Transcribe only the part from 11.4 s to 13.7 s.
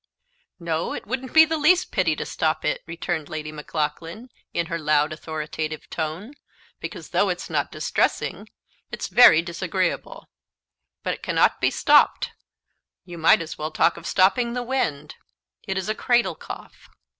be stopped you might as well